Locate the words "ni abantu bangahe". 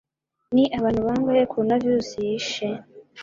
0.53-1.43